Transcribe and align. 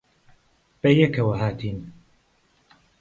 بەیەکەوە 0.81 1.33
ھاتین. 1.41 1.79